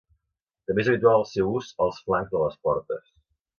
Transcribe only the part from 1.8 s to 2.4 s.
als flancs